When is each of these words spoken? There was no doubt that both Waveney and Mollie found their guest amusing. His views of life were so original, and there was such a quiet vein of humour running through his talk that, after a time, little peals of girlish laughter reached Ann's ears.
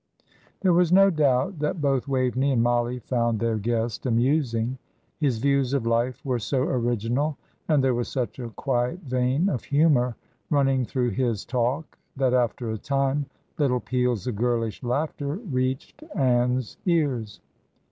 There 0.61 0.73
was 0.73 0.91
no 0.91 1.11
doubt 1.11 1.59
that 1.59 1.79
both 1.79 2.07
Waveney 2.07 2.53
and 2.53 2.63
Mollie 2.63 2.97
found 2.97 3.39
their 3.39 3.57
guest 3.59 4.07
amusing. 4.07 4.79
His 5.19 5.37
views 5.37 5.73
of 5.75 5.85
life 5.85 6.25
were 6.25 6.39
so 6.39 6.63
original, 6.63 7.37
and 7.67 7.83
there 7.83 7.93
was 7.93 8.07
such 8.07 8.39
a 8.39 8.49
quiet 8.49 9.01
vein 9.01 9.47
of 9.47 9.63
humour 9.65 10.15
running 10.49 10.85
through 10.85 11.11
his 11.11 11.45
talk 11.45 11.99
that, 12.17 12.33
after 12.33 12.71
a 12.71 12.79
time, 12.79 13.27
little 13.59 13.79
peals 13.79 14.25
of 14.25 14.37
girlish 14.37 14.81
laughter 14.81 15.35
reached 15.35 16.01
Ann's 16.15 16.77
ears. 16.87 17.39